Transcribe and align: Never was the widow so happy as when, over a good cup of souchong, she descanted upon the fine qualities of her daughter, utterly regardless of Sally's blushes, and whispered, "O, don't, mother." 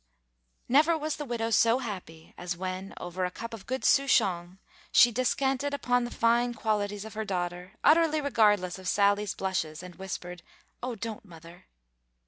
Never 0.67 0.97
was 0.97 1.17
the 1.17 1.25
widow 1.25 1.51
so 1.51 1.77
happy 1.77 2.33
as 2.35 2.57
when, 2.57 2.95
over 2.97 3.23
a 3.23 3.29
good 3.29 3.35
cup 3.35 3.53
of 3.53 3.65
souchong, 3.67 4.57
she 4.91 5.11
descanted 5.11 5.75
upon 5.75 6.05
the 6.05 6.09
fine 6.09 6.55
qualities 6.55 7.05
of 7.05 7.13
her 7.13 7.23
daughter, 7.23 7.73
utterly 7.83 8.19
regardless 8.19 8.79
of 8.79 8.87
Sally's 8.89 9.35
blushes, 9.35 9.83
and 9.83 9.93
whispered, 9.97 10.41
"O, 10.81 10.95
don't, 10.95 11.23
mother." 11.23 11.65